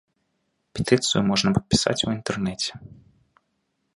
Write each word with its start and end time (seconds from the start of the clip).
Петыцыю 0.77 1.21
можна 1.29 1.49
падпісаць 1.59 1.97
у 2.07 2.11
інтэрнэце. 2.17 2.71